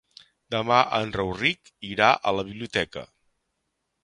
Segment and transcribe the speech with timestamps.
[0.53, 3.05] Demà en Rauric irà a la biblioteca.